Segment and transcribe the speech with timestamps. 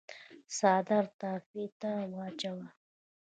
[0.57, 2.65] څادر ته فيته واچوه۔